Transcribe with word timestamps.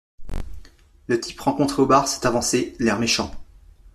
Le 1.05 1.19
type 1.21 1.39
rencontré 1.39 1.79
au 1.79 1.85
bar 1.85 2.07
s’est 2.07 2.25
avancé, 2.25 2.75
l’air 2.79 2.97
méchant. 2.97 3.29